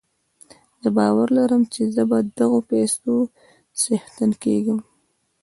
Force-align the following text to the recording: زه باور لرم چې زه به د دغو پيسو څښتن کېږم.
زه 0.81 0.89
باور 0.97 1.27
لرم 1.37 1.61
چې 1.73 1.81
زه 1.95 2.03
به 2.09 2.17
د 2.25 2.29
دغو 2.39 2.59
پيسو 2.71 3.15
څښتن 3.79 4.31
کېږم. 4.43 4.79